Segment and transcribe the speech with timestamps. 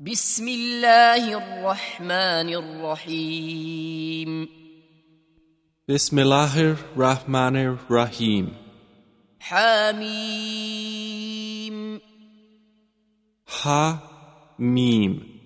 [0.00, 4.48] بسم الله الرحمن الرحيم.
[5.88, 8.56] بسم الله الرحمن الرحيم
[9.40, 10.00] حميم.
[13.48, 13.68] ح
[14.58, 15.40] ميم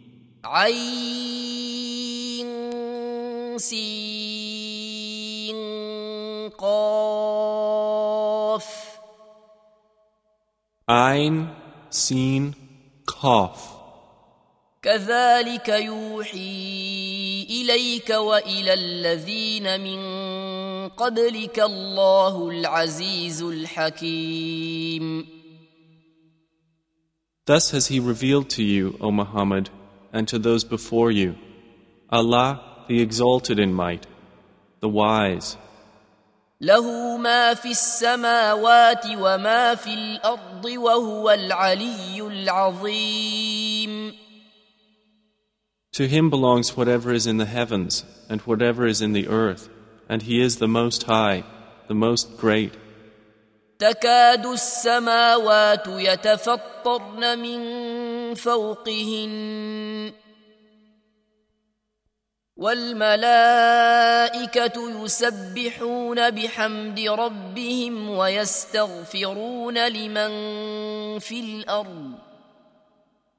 [0.45, 2.49] عين
[3.59, 5.57] سين
[6.59, 8.69] قاف.
[10.89, 11.55] عين
[11.91, 12.55] سين
[13.23, 13.80] قاف.
[14.83, 20.01] كذلك يوحي إليك وإلى الذين من
[20.89, 25.27] قبلك الله العزيز الحكيم
[27.47, 29.71] Thus has He revealed to you, O Muhammad,
[30.13, 31.35] and to those before you,
[32.09, 34.07] Allah, the exalted in might,
[34.81, 35.57] the wise.
[36.61, 43.60] له ما في السماوات وما في الأرض وهو العلي العظيم
[45.95, 49.69] To Him belongs whatever is in the heavens and whatever is in the earth,
[50.09, 51.43] and He is the Most High,
[51.89, 52.75] the Most Great.
[53.79, 57.61] تكاد السماوات يتفطرن من
[58.35, 60.13] فوقهن
[62.57, 63.95] والملائكه
[65.05, 70.31] يسبحون بحمد ربهم ويستغفرون لمن
[71.19, 72.30] في الأرض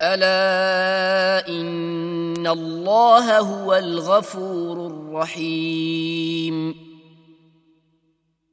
[0.03, 6.75] الا ان الله هو الغفور الرحيم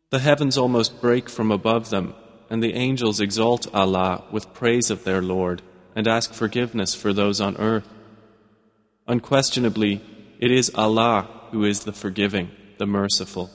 [0.09, 2.13] The heavens almost break from above them,
[2.49, 5.63] and the angels exalt Allah with praise of their Lord
[5.95, 7.89] and ask forgiveness for those on earth.
[9.07, 10.01] Unquestionably,
[10.39, 13.49] it is Allah who is the forgiving, the merciful.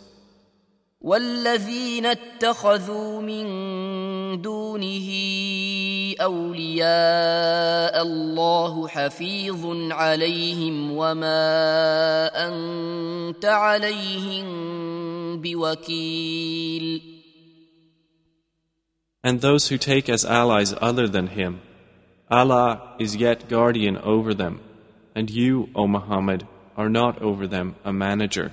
[1.01, 5.09] والذين اتخذوا من دونه
[6.23, 14.47] اولياء الله حفيظ عليهم وما انت عليهم
[15.41, 17.19] بوكيل
[19.25, 21.61] And those who take as allies other than Him,
[22.31, 24.61] Allah is yet guardian over them,
[25.15, 28.53] and you, O Muhammad, are not over them a manager.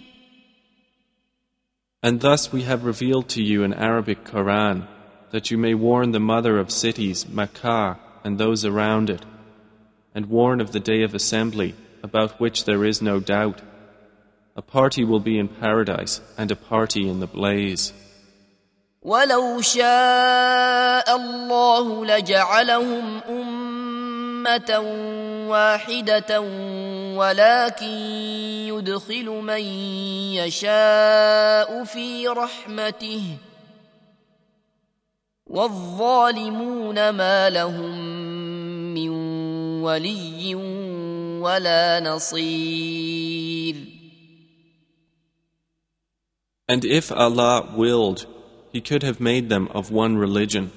[2.02, 4.86] And thus we have revealed to you an Arabic Quran,
[5.32, 9.24] that you may warn the mother of cities, Makkah, and those around it,
[10.14, 13.60] and warn of the day of assembly, about which there is no doubt.
[14.54, 17.92] A party will be in paradise, and a party in the blaze.
[19.02, 24.80] ولو شاء الله لجعلهم أمة
[25.48, 26.40] واحدة
[27.17, 27.95] ولكن
[28.71, 29.61] يدخل من
[30.35, 33.21] يشاء في رحمته
[35.47, 37.99] والظالمون ما لهم
[38.93, 39.09] من
[39.83, 40.55] ولي
[41.41, 43.75] ولا نصير
[46.69, 48.25] And if Allah willed,
[48.71, 50.71] He could have made them of one religion.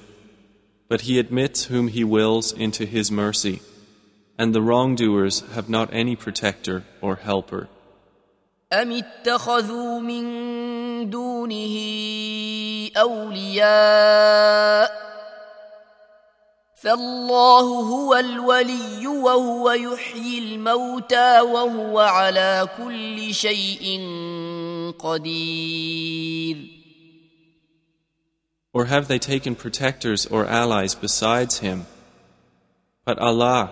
[0.88, 3.62] But He admits whom He wills into His mercy,
[4.38, 7.67] and the wrongdoers have not any protector or helper.
[8.73, 11.75] أم اتخذوا من دونه
[12.97, 14.91] أولياء
[16.75, 24.01] فالله هو الولي وهو يحيي الموتى وهو على كل شيء
[25.00, 26.79] قدير
[28.72, 31.88] Or have they taken protectors or allies besides Him?
[33.03, 33.72] But Allah,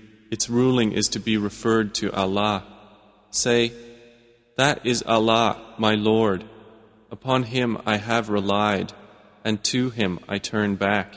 [0.30, 2.64] its ruling is to be referred to Allah.
[3.30, 3.72] Say,
[4.56, 6.44] That is Allah, my Lord.
[7.10, 8.92] Upon Him I have relied,
[9.44, 11.14] and to Him I turn back.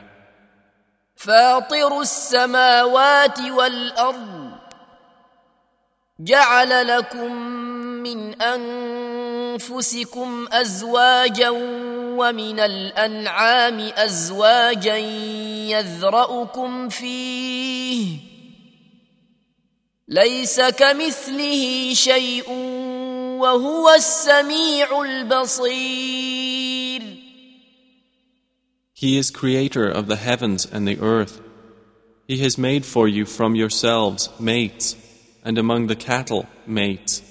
[1.16, 4.52] فاطر السماوات والارض
[6.20, 7.34] جعل لكم
[8.04, 11.50] من انفسكم ازواجا
[12.20, 14.98] ومن الانعام ازواجا
[15.76, 18.18] يذرأكم فيه
[20.08, 22.50] ليس كمثله شيء
[23.40, 26.40] وهو السميع البصير
[28.94, 31.40] He is creator of the heavens and the earth.
[32.28, 34.98] He has made for you from yourselves mates,
[35.42, 37.22] and among the cattle mates.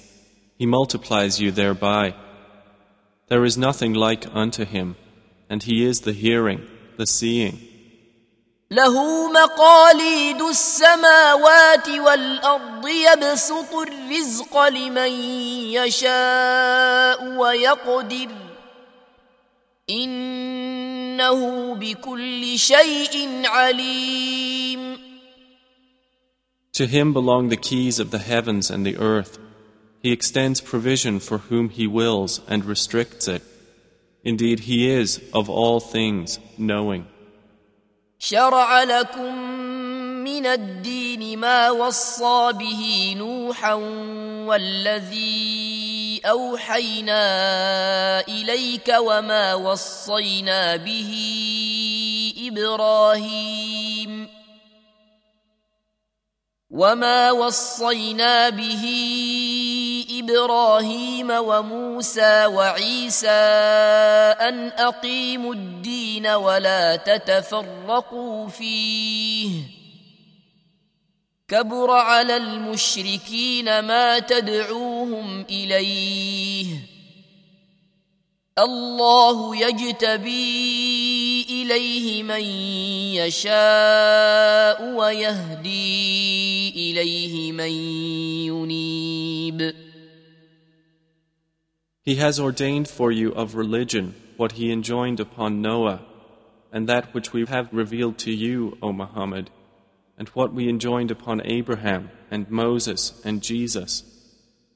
[0.57, 2.15] He multiplies you thereby.
[3.27, 4.95] There is nothing like unto him,
[5.47, 6.67] and he is the hearing,
[6.97, 7.62] the seeing.
[8.71, 15.11] له مقاليد السماوات والارض يبسط الرزق لمن
[15.73, 18.29] يشاء ويقدر
[19.89, 24.99] انه بكل شيء عليم
[26.73, 29.37] To him belong the keys of the heavens and the earth.
[30.01, 33.43] He extends provision for whom he wills and restricts it.
[34.23, 37.05] Indeed, he is, of all things, knowing.
[38.18, 39.34] شرع لكم
[40.24, 43.72] من الدين ما وصى به نوحا
[44.48, 47.24] والذي أوحينا
[48.28, 51.12] إليك وما وصينا به
[52.38, 54.28] إبراهيم.
[56.74, 58.84] وما وصينا به
[60.20, 63.28] إبراهيم وموسى وعيسى
[64.40, 69.50] أن أقيموا الدين ولا تتفرقوا فيه.
[71.48, 76.66] كبر على المشركين ما تدعوهم إليه.
[78.58, 82.44] الله يجتبي إليه من
[83.14, 87.70] يشاء ويهدي إليه من
[88.46, 89.83] ينيب.
[92.04, 96.02] He has ordained for you of religion what he enjoined upon Noah,
[96.70, 99.48] and that which we have revealed to you, O Muhammad,
[100.18, 104.02] and what we enjoined upon Abraham and Moses and Jesus,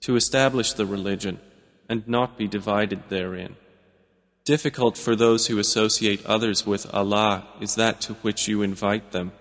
[0.00, 1.38] to establish the religion
[1.88, 3.56] and not be divided therein.
[4.44, 9.32] Difficult for those who associate others with Allah is that to which you invite them.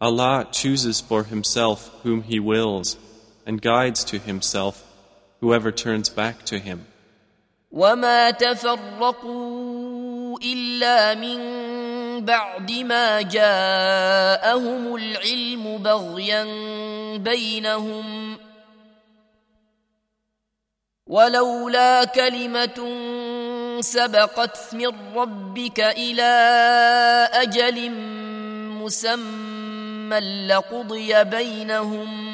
[0.00, 2.96] Allah chooses for Himself whom He wills
[3.44, 4.93] and guides to Himself
[5.40, 6.86] whoever turns back to Him.
[7.72, 9.74] وما تفرقوا
[10.42, 11.40] الا من
[12.24, 16.44] بعد ما جاءهم العلم بغيا
[17.16, 18.38] بينهم
[21.06, 22.78] ولولا كلمه
[23.80, 26.32] سبقت من ربك إلى
[27.32, 27.90] أجل
[28.80, 32.33] مسمى لقضي بينهم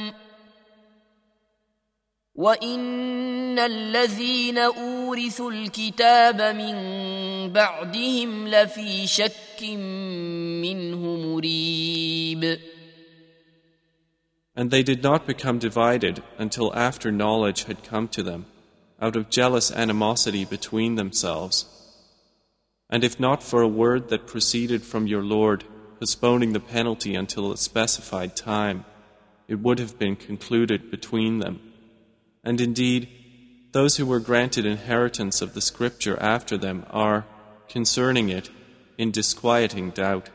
[2.39, 6.75] وان الذين اورثوا الكتاب من
[7.53, 9.63] بعدهم لفي شك
[10.61, 12.59] منه مريب
[14.57, 18.45] And they did not become divided until after knowledge had come to them,
[19.01, 21.65] out of jealous animosity between themselves.
[22.89, 25.65] And if not for a word that proceeded from your Lord,
[25.99, 28.85] postponing the penalty until a specified time,
[29.49, 31.59] it would have been concluded between them.
[32.43, 33.09] And indeed,
[33.71, 37.25] those who were granted inheritance of the scripture after them are,
[37.67, 38.49] concerning it,
[38.97, 40.29] in disquieting doubt.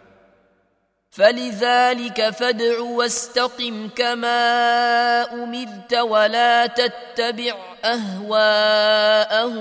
[1.10, 9.60] فلذلك فادع واستقم كما امرت ولا تتبع اهواءهم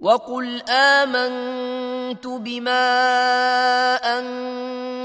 [0.00, 2.86] وقل امنت بما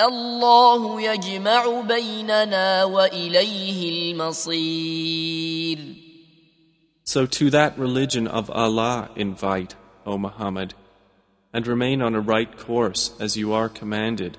[0.00, 5.78] الله يجمع بيننا واليه المصير
[7.04, 9.76] So to that religion of Allah invite,
[10.06, 10.74] O Muhammad,
[11.52, 14.38] and remain on a right course as you are commanded,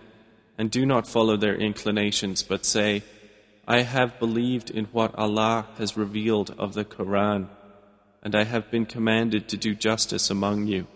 [0.57, 3.03] and do not follow their inclinations, but say,
[3.67, 7.47] I have believed in what Allah has revealed of the Quran,
[8.21, 10.87] and I have been commanded to do justice among you.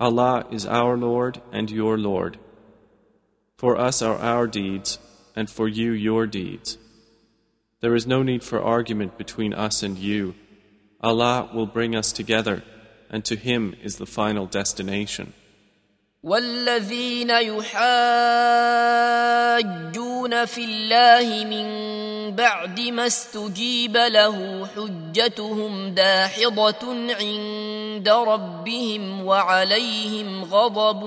[0.00, 2.38] Allah is our Lord and your Lord.
[3.61, 4.97] For us are our deeds,
[5.35, 6.79] and for you your deeds.
[7.79, 10.33] There is no need for argument between us and you.
[10.99, 12.63] Allah will bring us together,
[13.07, 15.33] and to Him is the final destination.
[16.23, 17.81] والذين يحاجون
[20.45, 21.65] في الله من
[22.35, 31.03] بعد ما استجيب له حجتهم داحضة عند ربهم وعليهم غضب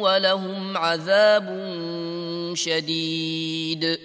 [0.00, 1.46] ولهم عذاب
[2.54, 3.98] شديد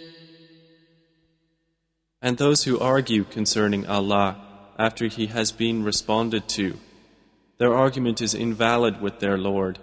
[2.22, 4.36] And those who argue concerning Allah
[4.78, 6.78] after He has been responded to,
[7.60, 9.80] their argument is invalid with their Lord,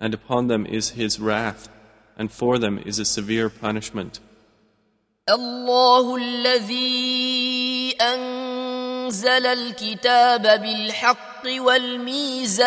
[0.00, 1.68] and upon them is His wrath,
[2.16, 4.20] and for them is a severe punishment.
[5.28, 12.66] الله الذي أنزل الكتاب بالحق والميزان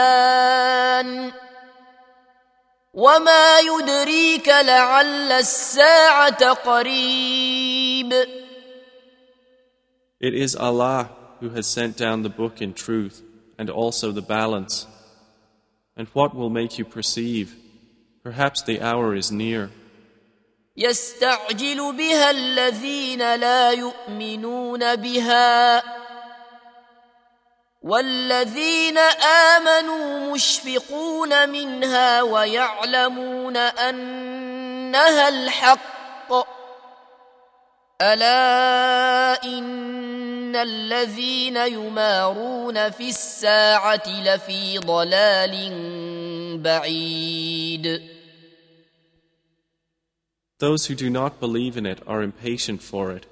[2.93, 8.13] وما يدريك لعل الساعة قريب
[10.19, 13.23] It is Allah who has sent down the book in truth
[13.57, 14.85] and also the balance.
[15.95, 17.55] And what will make you perceive?
[18.23, 19.69] Perhaps the hour is near.
[20.77, 25.83] يستعجل بها الذين لا يؤمنون بها
[27.81, 28.97] والذين
[29.57, 36.33] امنوا مشفقون منها ويعلمون انها الحق
[38.03, 45.53] الا ان الذين يمارون في الساعه لفي ضلال
[46.61, 48.01] بعيد
[50.59, 53.25] Those who do not believe in it are impatient for it,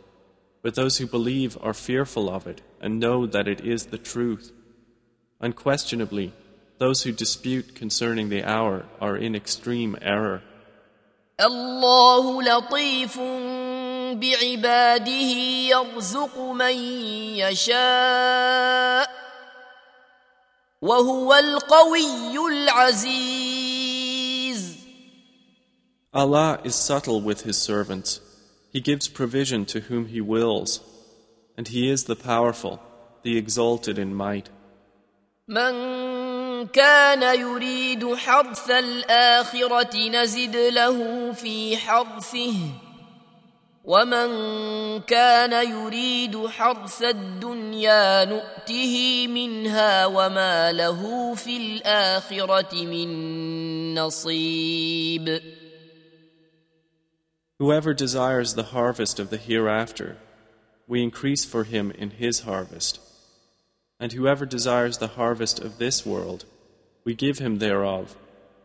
[0.63, 4.53] but those who believe are fearful of it and know that it is the truth.
[5.41, 6.33] Unquestionably,
[6.79, 10.41] those who dispute concerning the hour are in extreme error.
[11.39, 13.19] الله لطيف
[14.20, 15.32] بعباده
[15.72, 16.74] يرزق من
[17.36, 19.10] يشاء
[20.82, 23.72] وهو القوي العزيز
[26.14, 28.20] Allah is subtle with His servants.
[28.70, 30.80] He gives provision to whom He wills,
[31.56, 32.80] and He is the powerful,
[33.22, 34.50] the exalted in might.
[35.48, 42.54] من كان يريد حرث الآخرة نزد له في حرثه
[43.87, 44.29] ومن
[45.07, 53.09] كان يريد حرث الدنيا نؤته منها وما له في الآخرة من
[53.95, 55.41] نصيب
[57.59, 60.17] Whoever desires the harvest of the hereafter,
[60.87, 62.99] we increase for him in his harvest.
[63.99, 66.45] And whoever desires the harvest of this world,
[67.03, 68.15] we give him thereof,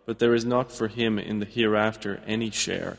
[0.04, 2.98] but there is not for him in the hereafter any share.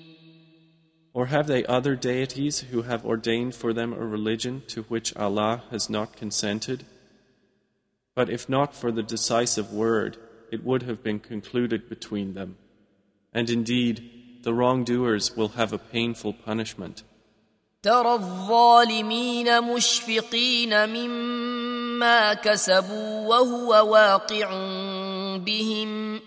[1.12, 5.62] Or have they other deities who have ordained for them a religion to which Allah
[5.70, 6.84] has not consented?
[8.14, 10.18] But if not for the decisive word,
[10.52, 12.56] it would have been concluded between them.
[13.32, 17.02] And indeed, the wrongdoers will have a painful punishment.
[17.82, 24.48] ترى الظالمين مشفقين مما كسبوا وهو واقع
[25.38, 26.20] بهم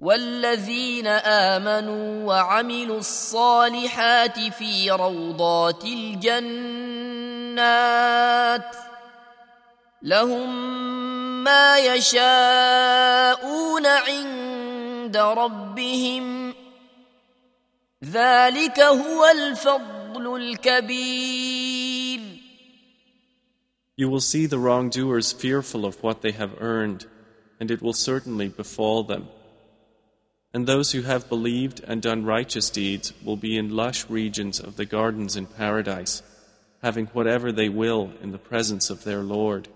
[0.00, 7.60] والذين امنوا وعملوا الصالحات في روضات الجنات
[10.02, 12.26] لهم ما يشاءون
[13.86, 16.54] عند ربهم
[18.04, 22.20] ذلك هو الفضل الكبير
[23.96, 27.04] You will see the wrongdoers fearful of what they have earned,
[27.60, 29.28] and it will certainly befall them.
[30.53, 34.77] And those who have believed and done righteous deeds will be in lush regions of
[34.77, 36.23] the gardens in paradise,
[36.81, 39.67] having whatever they will in the presence of their Lord.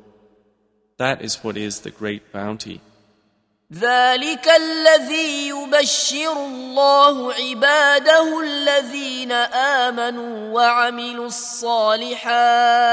[0.97, 2.81] That is what is the great bounty.
[3.73, 12.89] ذلك الذي يبشر الله عباده الذين امنوا وعملوا الصالحات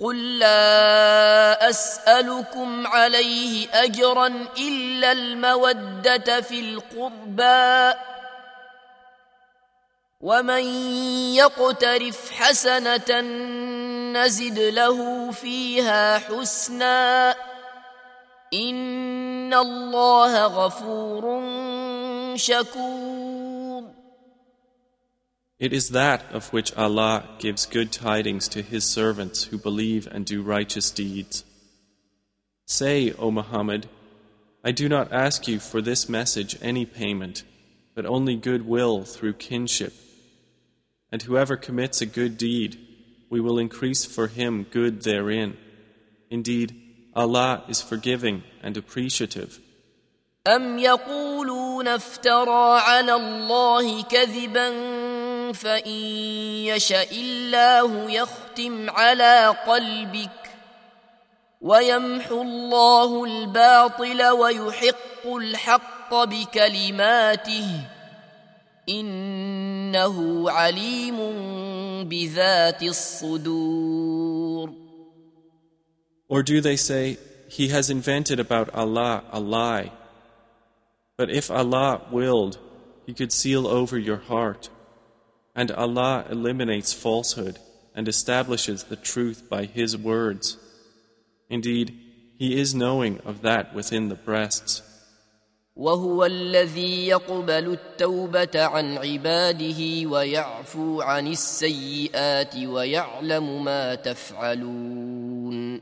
[0.00, 4.26] قل لا اسالكم عليه اجرا
[4.58, 7.98] الا الموده في القربى
[10.20, 10.64] ومن
[11.34, 13.20] يقترف حسنه
[14.12, 17.34] نزد له فيها حسنا
[18.54, 21.42] ان الله غفور
[22.36, 23.49] شكور
[25.59, 30.25] It is that of which Allah gives good tidings to His servants who believe and
[30.25, 31.45] do righteous deeds.
[32.65, 33.87] Say, O Muhammad,
[34.63, 37.43] I do not ask you for this message any payment,
[37.93, 39.93] but only goodwill through kinship.
[41.11, 42.77] And whoever commits a good deed,
[43.29, 45.55] we will increase for him good therein.
[46.29, 46.75] Indeed,
[47.15, 49.59] Allah is forgiving and appreciative.
[50.47, 54.69] أم يقولون افترى على الله كذبا
[55.52, 56.00] فإن
[56.70, 60.50] يشأ الله يختم على قلبك
[61.60, 67.66] ويمحو الله الباطل ويحق الحق بكلماته
[68.88, 71.18] إنه عليم
[72.08, 74.70] بذات الصدور
[76.28, 79.90] Or do they say, He has invented about Allah a lie?
[81.18, 82.58] But if Allah willed,
[83.04, 84.70] He could seal over your heart.
[85.55, 87.59] And Allah eliminates falsehood
[87.95, 90.57] and establishes the truth by His words.
[91.49, 91.97] Indeed,
[92.37, 94.81] He is knowing of that within the breasts.
[95.75, 105.81] وهو الذي يقبل التوبة عن عباده ويعفو عن السيئات ويعلم ما تفعلون.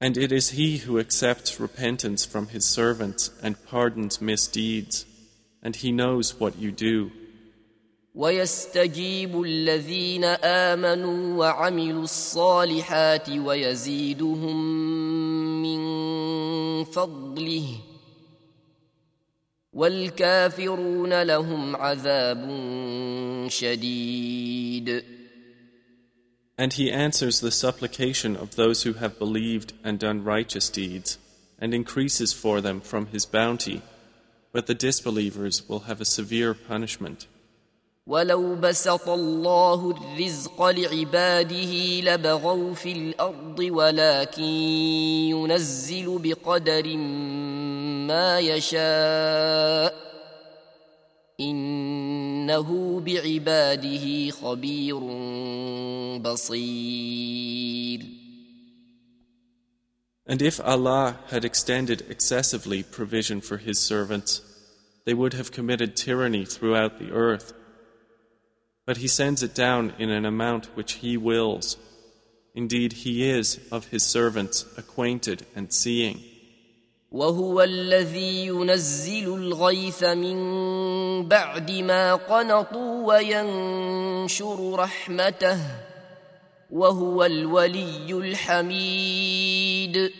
[0.00, 5.04] And it is He who accepts repentance from His servants and pardons misdeeds,
[5.62, 7.12] and He knows what you do.
[8.14, 14.56] ويستجيب الذين امنوا وعملوا الصالحات ويزيدهم
[15.62, 15.80] من
[16.84, 17.66] فضله
[19.72, 22.48] والكافرون لهم عذاب
[23.48, 25.04] شديد
[26.58, 31.16] And he answers the supplication of those who have believed and done righteous deeds,
[31.58, 33.80] and increases for them from his bounty,
[34.52, 37.26] but the disbelievers will have a severe punishment.
[38.07, 44.43] ولو بسط الله الرزق لعباده لبغوا في الأرض ولكن
[45.33, 46.97] ينزل بقدر
[48.07, 49.95] ما يشاء
[51.39, 54.99] انه بعباده خبير
[56.19, 57.99] بصير
[60.27, 64.41] And if Allah had extended excessively provision for His servants,
[65.05, 67.53] they would have committed tyranny throughout the earth.
[68.86, 71.76] But He sends it down in an amount which He wills.
[72.54, 76.20] Indeed, He is of His servants acquainted and seeing.
[77.12, 85.58] وهو الذي ينزل الغيث من بعد ما قنطوا وينشر رحمته
[86.70, 90.12] وهو الولي الحميد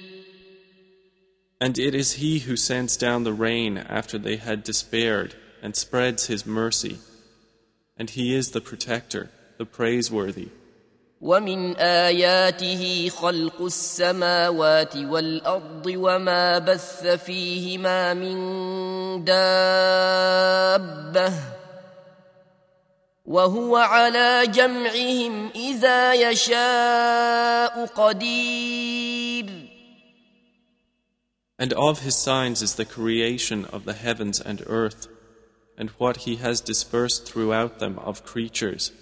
[1.60, 6.26] And it is He who sends down the rain after they had despaired and spreads
[6.26, 6.98] His mercy.
[7.96, 10.48] And He is the protector, the praiseworthy.
[11.20, 21.32] ومن آياته خلق السماوات والأرض وما بث فيهما من دابة
[23.26, 29.46] وهو على جمعهم إذا يشاء قدير
[31.58, 35.08] And of His signs is the creation of the heavens and earth,
[35.76, 38.92] and what He has dispersed throughout them of creatures.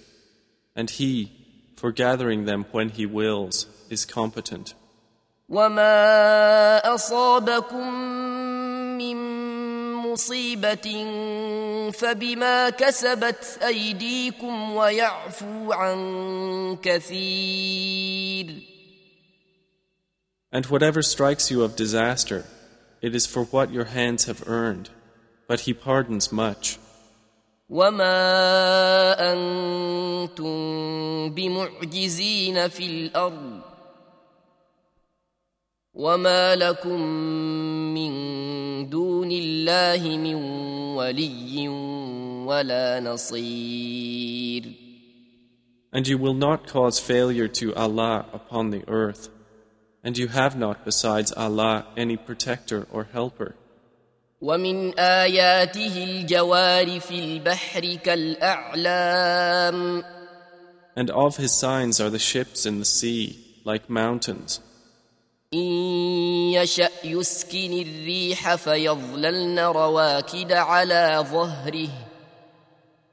[0.75, 1.31] And He,
[1.75, 4.73] for gathering them when He wills, is competent.
[5.49, 7.93] وما أصابكم
[8.97, 9.15] من
[9.93, 11.05] مصيبة
[11.91, 18.69] فبما كسبت أيديكم ويعفو عن كثير
[20.51, 22.45] And whatever strikes you of disaster,
[23.01, 24.89] it is for what your hands have earned,
[25.47, 26.79] but He pardons much.
[27.69, 28.13] وما
[29.33, 30.49] أنتم
[31.29, 33.61] بمعجزين في الأرض
[35.93, 37.01] وما لكم
[37.93, 38.11] من
[38.89, 40.35] دون الله من
[40.95, 41.67] ولي
[42.47, 44.63] ولا نصير
[45.91, 49.29] And you will not cause failure to Allah upon the earth,
[50.03, 53.55] and you have not besides Allah any protector or helper.
[54.44, 60.04] ومن آياته الجوار في البحر كالأعلام.
[60.96, 64.60] And of His signs are the ships in the sea, like mountains.
[65.54, 65.58] إن
[66.52, 71.88] يشأ يسكن الريح فيظللن رواكد على ظهره.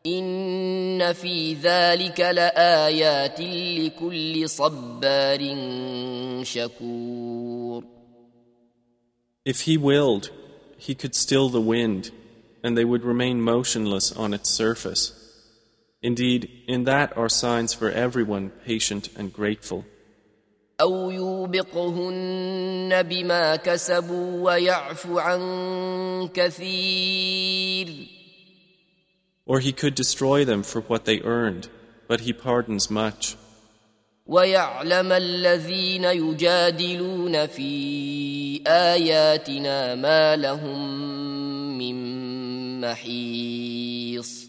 [0.05, 5.39] إن في ذلك لآيات لكل صبار
[6.43, 7.83] شكور.
[9.45, 10.29] If he willed,
[10.80, 12.10] he could still the wind,
[12.62, 15.12] and they would remain motionless on its surface.
[16.02, 19.84] Indeed, in that are signs for everyone patient and grateful.
[20.80, 28.08] أو يوبقهن بما كسبوا ويعفو عن كثير
[29.46, 31.68] Or he could destroy them for what they earned,
[32.08, 33.36] but he pardons much.
[34.31, 40.79] ويعلم الذين يجادلون في آياتنا ما لهم
[41.77, 41.95] من
[42.81, 44.41] محيص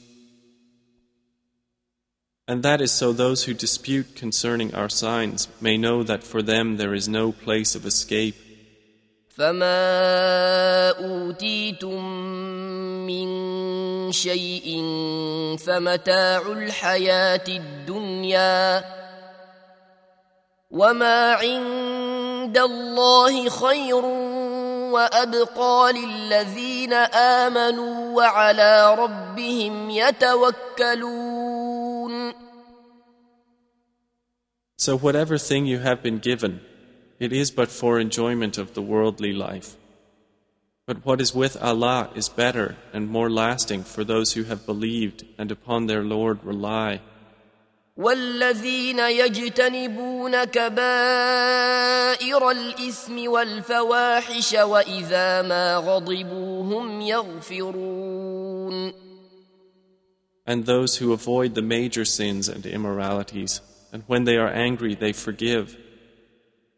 [2.49, 6.77] And that is so those who dispute concerning our signs may know that for them
[6.77, 8.37] there is no place of escape.
[9.29, 12.05] فما أوتيتم
[13.07, 13.29] من
[14.13, 14.67] شيء
[15.59, 19.02] فمتاع الحياة الدنيا
[20.72, 24.06] وما عند الله خير
[24.92, 26.94] وأبقى للذين
[27.44, 31.48] آمنوا وعلى ربهم يتوكلون
[34.80, 36.62] So whatever thing you have been given,
[37.20, 39.76] it is but for enjoyment of the worldly life.
[40.86, 45.26] But what is with Allah is better and more lasting for those who have believed
[45.38, 47.02] and upon their Lord rely.
[47.97, 50.91] والذين يجتنبون كبائر
[52.51, 58.93] الإثم والفواحش وإذا ما غضبوا هم يغفرون
[60.45, 63.61] And those who avoid the major sins and immoralities,
[63.93, 65.77] and when they are angry they forgive.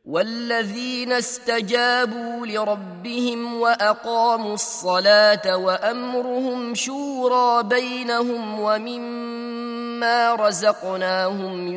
[0.05, 11.67] والذين استجابوا لربهم وأقاموا الصلاة وأمرهم شورى بينهم ومما رزقناهم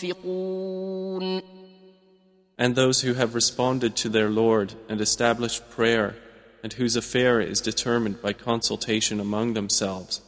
[0.00, 1.42] ينفقون
[2.58, 6.14] And those who have responded to their Lord and established prayer,
[6.62, 10.20] and whose affair is determined by consultation among themselves.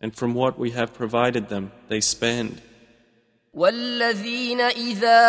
[0.00, 2.62] And from what we have provided them, they spend.
[3.53, 5.19] والذين إذا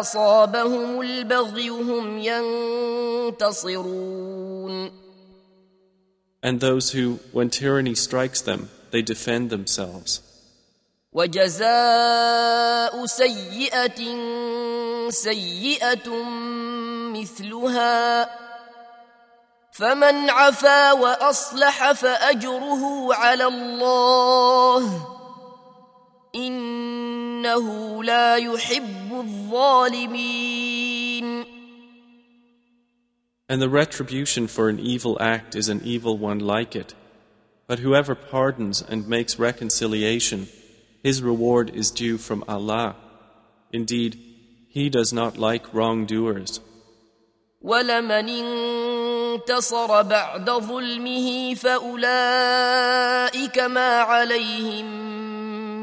[0.00, 2.18] أصابهم البغي هم
[3.32, 4.90] ينتصرون.
[6.42, 10.20] And those who, when tyranny strikes them, they defend themselves.
[11.12, 14.00] وجزاء سيئة
[15.08, 16.08] سيئة
[17.14, 18.30] مثلها.
[19.72, 25.13] فمن عفا وأصلح فأجره على الله.
[26.35, 30.39] إنه لا يحب الظالمين
[33.51, 36.93] And the retribution for an evil act is an evil one like it.
[37.65, 40.49] But whoever pardons and makes reconciliation,
[41.01, 42.95] his reward is due from Allah.
[43.71, 44.19] Indeed,
[44.71, 46.61] He does not like wrongdoers.
[47.61, 51.99] ولمن انتصر بعد ظلمه فأولئك
[53.59, 55.32] ما عليهم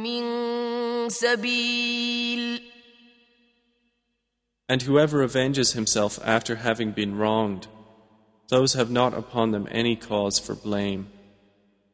[0.03, 2.61] من سبيل
[4.69, 7.67] And whoever avenges himself after having been wronged,
[8.47, 11.07] those have not upon them any cause for blame.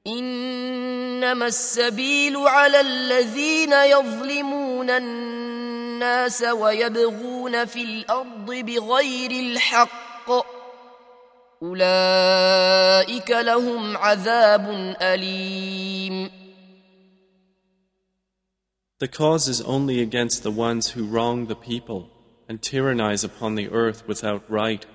[0.08, 10.32] إنما السبيل على الذين يظلمون الناس ويبغون في الأرض بغير الحق
[11.62, 16.37] أولئك لهم عذاب أليم
[18.99, 22.09] The cause is only against the ones who wrong the people
[22.49, 24.87] and tyrannize upon the earth without right.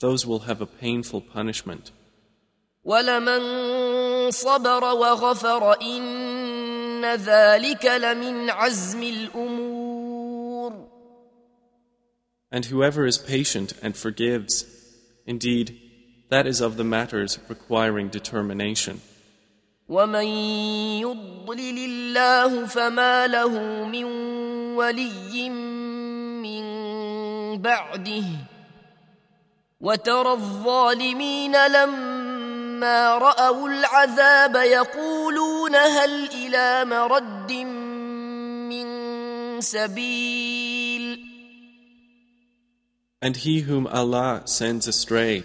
[0.00, 1.90] Those will have a painful punishment.
[2.84, 10.88] ولمن صبر وغفر إن ذلك لمن عزم الأمور
[12.52, 14.64] And whoever is patient and forgives,
[15.26, 15.76] indeed,
[16.30, 19.00] that is of the matters requiring determination.
[19.89, 20.27] ومن
[21.01, 23.49] يضلل الله فما له
[23.85, 24.03] من
[24.77, 26.63] ولي من
[27.61, 28.23] بعده
[29.81, 37.51] وترى الظالمين لما راوا العذاب يقولون هل إلى مرد
[38.69, 38.87] من
[39.61, 41.25] سبيل
[43.21, 45.43] And he whom Allah sends astray,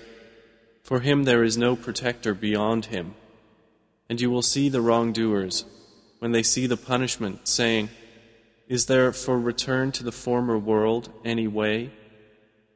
[0.85, 3.17] for him there is no protector beyond him.
[4.10, 5.66] And you will see the wrongdoers,
[6.20, 7.90] when they see the punishment, saying,
[8.68, 11.92] Is there for return to the former world any way?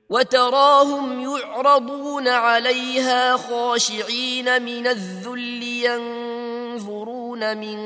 [0.09, 7.77] وتراهم يعرضون عليها خاشعين من الذل ينظرون من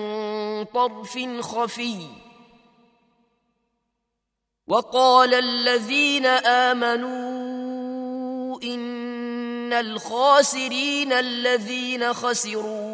[0.66, 2.08] طرف خفي
[4.68, 7.48] وقال الذين امنوا
[8.64, 12.91] ان الخاسرين الذين خسروا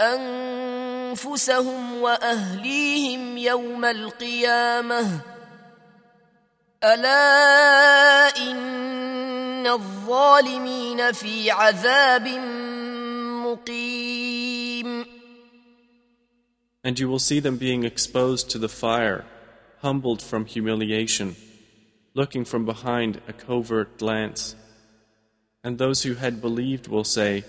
[0.00, 5.20] انفسهم واهليهم يوم القيامه
[6.84, 12.28] الا ان الظالمين في عذاب
[13.46, 15.06] مقيم
[16.84, 19.24] And you will see them being exposed to the fire
[19.82, 21.36] humbled from humiliation,
[22.14, 24.54] looking from behind a covert glance.
[25.64, 27.44] And those who had believed will say,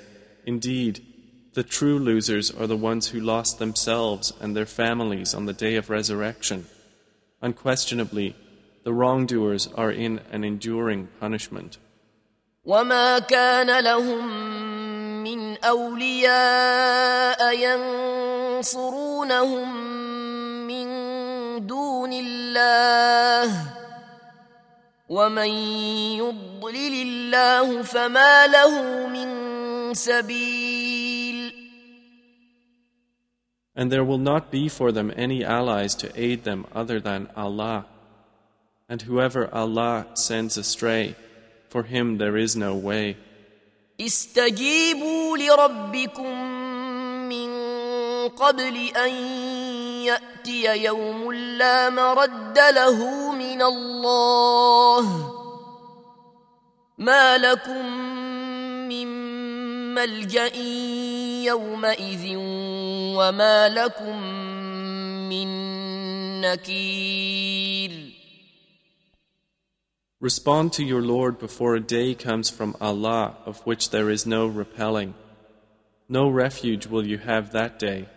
[0.46, 1.06] Indeed,
[1.54, 5.76] the true losers are the ones who lost themselves and their families on the day
[5.76, 6.66] of resurrection.
[7.42, 8.36] Unquestionably,
[8.84, 11.78] the wrongdoers are in an enduring punishment.
[12.66, 14.28] وما كان لهم
[15.24, 17.42] من أولياء
[18.60, 19.88] ينصرونهم
[21.60, 23.52] دون الله
[25.10, 25.50] ومن
[26.20, 28.72] يضلل الله فما له
[29.08, 29.30] من
[29.94, 30.61] سبيل
[33.76, 37.86] And there will not be for them any allies to aid them other than Allah.
[38.90, 41.16] And whoever Allah sends astray,
[41.70, 43.18] for him there is no way.
[44.00, 46.34] استجيبوا لربكم
[47.30, 47.50] من
[48.30, 49.12] قبل أن
[50.06, 55.34] ياتي يوم لا مرد له من الله
[56.98, 57.86] ما لكم
[58.90, 59.08] من
[59.94, 60.48] ملجا
[61.46, 62.36] يومئذ
[63.18, 64.22] وما لكم
[65.30, 65.48] من
[66.42, 67.92] نكير
[70.20, 74.48] Respond to your Lord before a day comes from Allah of which there is no
[74.48, 75.14] repelling.
[76.10, 78.08] No refuge will you have that day.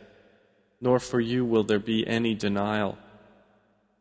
[0.80, 2.96] nor for you will there be any denial.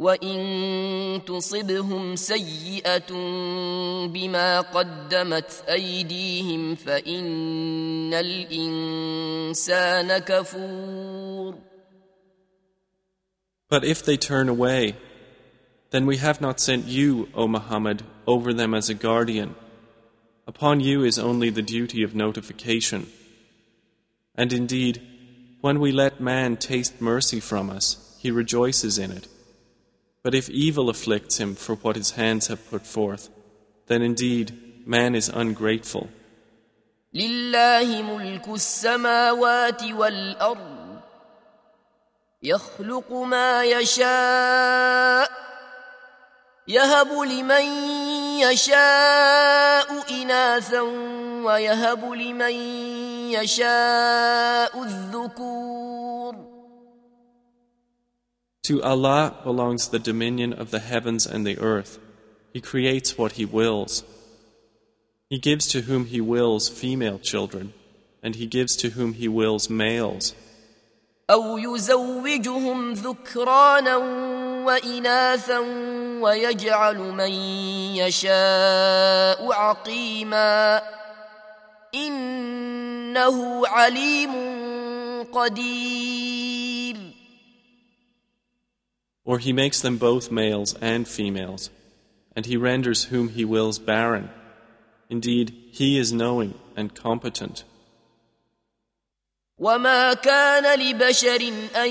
[0.00, 3.12] وان تصبهم سيئه
[4.06, 9.68] بما قدمت ايديهم فان الانسان
[10.18, 11.54] كفور
[13.68, 14.96] But if they turn away,
[15.90, 19.54] then we have not sent you, O Muhammad, over them as a guardian.
[20.44, 23.06] Upon you is only the duty of notification.
[24.34, 25.00] And indeed,
[25.60, 29.28] when we let man taste mercy from us, he rejoices in it.
[30.24, 33.30] But if evil afflicts him for what his hands have put forth,
[33.86, 34.52] then indeed
[34.86, 36.08] man is ungrateful.
[37.14, 41.00] لله ملك السماوات والأرض
[42.42, 45.30] يخلق ما يشاء
[46.68, 47.64] يهب لمن
[48.38, 50.80] يشاء إناثا
[51.44, 52.54] ويهب لمن
[53.34, 55.73] يشاء الذكور
[58.64, 61.98] To Allah belongs the dominion of the heavens and the earth.
[62.52, 64.04] He creates what He wills.
[65.28, 67.72] He gives to whom He wills female children,
[68.22, 70.34] and He gives to whom He wills males.
[71.30, 73.96] أو يزوجهم ذكرانا
[74.66, 75.58] وإناثا
[76.20, 77.32] ويجعل من
[77.96, 80.82] يشاء عقيما
[81.94, 84.32] إنه عليم
[85.32, 86.53] قدير
[89.24, 91.70] Or he makes them both males and females,
[92.34, 94.30] and he renders whom he wills barren.
[95.08, 97.64] Indeed, he is knowing and competent.
[99.60, 101.90] وما كان لبشر ان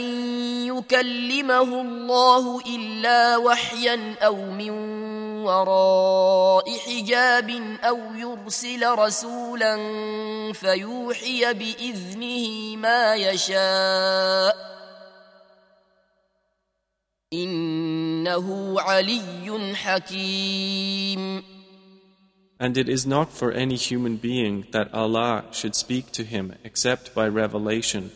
[0.68, 4.70] يكلمه الله الا وحيا او من
[5.46, 9.76] وراء حجاب او يرسل رسولا
[10.54, 14.83] فيوحي باذنه ما يشاء إنه علي حكيم
[17.34, 18.28] And
[22.78, 27.28] it is not for any human being that Allah should speak to him except by
[27.28, 28.12] revelation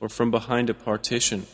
[0.00, 1.46] or from behind a partition,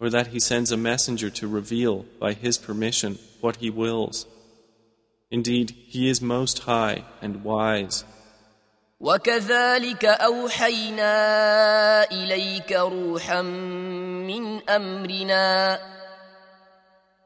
[0.00, 4.26] or that He sends a messenger to reveal by His permission what He wills.
[5.30, 8.04] Indeed, He is most high and wise.
[9.00, 11.12] وكذلك أوحينا
[12.12, 15.78] إليك روحا من أمرنا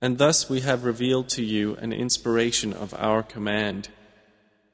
[0.00, 3.88] And thus we have revealed to you an inspiration of our command.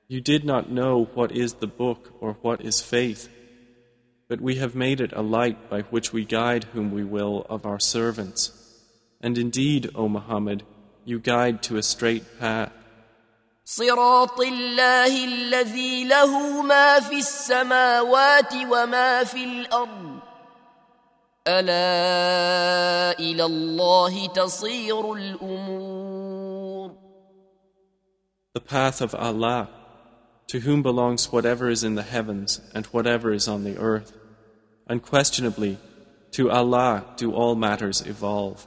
[0.08, 3.28] You did not know what is the book or what is faith,
[4.28, 7.64] but we have made it a light by which we guide whom we will of
[7.64, 8.52] our servants.
[9.20, 10.64] And indeed, O Muhammad,
[11.04, 12.72] you guide to a straight path.
[13.64, 20.20] صراط الله الذي له ما في السماوات وما في الارض
[21.46, 26.92] الا الى الله تصير الامور
[28.54, 29.70] The path of Allah,
[30.48, 34.12] to whom belongs whatever is in the heavens and whatever is on the earth.
[34.86, 35.78] Unquestionably,
[36.32, 38.66] to Allah do all matters evolve.